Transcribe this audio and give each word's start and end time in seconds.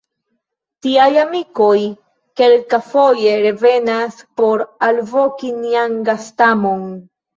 Tiaj 0.85 1.09
„amikoj“ 1.23 1.83
kelkafoje 2.41 3.35
revenas 3.43 4.17
por 4.41 4.65
alvoki 4.89 5.53
nian 5.59 5.99
gastamon. 6.09 6.87